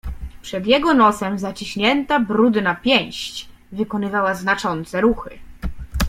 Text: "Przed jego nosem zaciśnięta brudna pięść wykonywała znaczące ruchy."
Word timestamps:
"Przed 0.41 0.67
jego 0.67 0.93
nosem 0.93 1.39
zaciśnięta 1.39 2.19
brudna 2.19 2.75
pięść 2.75 3.49
wykonywała 3.71 4.35
znaczące 4.35 5.01
ruchy." 5.01 5.39